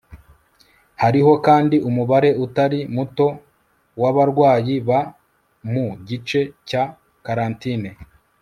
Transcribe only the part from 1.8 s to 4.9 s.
umubare utari muto wabarwayi